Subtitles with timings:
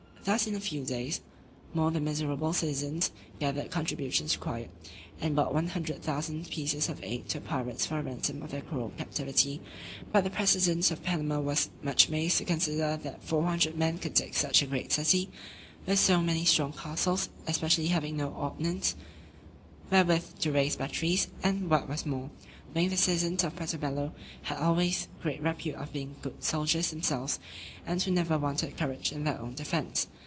[0.23, 1.19] Thus in a few days
[1.73, 3.09] more the miserable citizens
[3.39, 4.69] gathered the contributions required,
[5.19, 8.91] and brought 100,000 pieces of eight to the pirates for a ransom of their cruel
[8.99, 9.61] captivity:
[10.11, 14.15] but the president of Panama was much amazed to consider that four hundred men could
[14.15, 15.27] take such a great city,
[15.87, 18.95] with so many strong castles, especially having no ordnance,
[19.89, 22.29] wherewith to raise batteries, and, what was more,
[22.73, 24.13] knowing the citizens of Puerto Bello
[24.43, 27.37] had always great repute of being good soldiers themselves,
[27.85, 30.07] and who never wanted courage in their own defence.